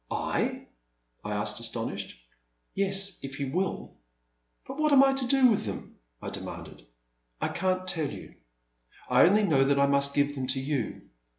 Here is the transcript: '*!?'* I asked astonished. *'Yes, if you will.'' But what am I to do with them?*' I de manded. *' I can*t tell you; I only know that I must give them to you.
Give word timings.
'*!?'* 0.09 0.11
I 0.11 0.65
asked 1.23 1.59
astonished. 1.59 2.19
*'Yes, 2.73 3.19
if 3.23 3.39
you 3.39 3.51
will.'' 3.51 3.97
But 4.67 4.79
what 4.79 4.91
am 4.91 5.03
I 5.03 5.13
to 5.13 5.27
do 5.27 5.45
with 5.51 5.65
them?*' 5.67 5.97
I 6.19 6.31
de 6.31 6.39
manded. 6.39 6.87
*' 7.13 7.39
I 7.39 7.49
can*t 7.49 7.85
tell 7.93 8.09
you; 8.09 8.33
I 9.11 9.27
only 9.27 9.43
know 9.43 9.63
that 9.63 9.79
I 9.79 9.85
must 9.85 10.15
give 10.15 10.33
them 10.33 10.47
to 10.47 10.59
you. 10.59 11.03